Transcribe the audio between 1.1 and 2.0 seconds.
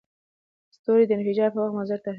انفجار پر وخت مضر